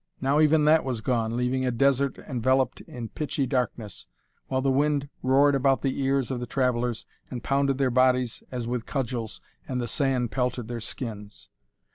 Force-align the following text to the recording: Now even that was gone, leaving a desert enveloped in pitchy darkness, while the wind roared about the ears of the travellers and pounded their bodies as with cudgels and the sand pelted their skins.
Now 0.19 0.39
even 0.39 0.65
that 0.65 0.83
was 0.83 0.99
gone, 1.01 1.37
leaving 1.37 1.63
a 1.63 1.69
desert 1.69 2.17
enveloped 2.17 2.81
in 2.87 3.09
pitchy 3.09 3.45
darkness, 3.45 4.07
while 4.47 4.63
the 4.63 4.71
wind 4.71 5.09
roared 5.21 5.53
about 5.53 5.83
the 5.83 6.01
ears 6.01 6.31
of 6.31 6.39
the 6.39 6.47
travellers 6.47 7.05
and 7.29 7.43
pounded 7.43 7.77
their 7.77 7.91
bodies 7.91 8.41
as 8.51 8.65
with 8.65 8.87
cudgels 8.87 9.41
and 9.67 9.79
the 9.79 9.87
sand 9.87 10.31
pelted 10.31 10.67
their 10.67 10.81
skins. 10.81 11.49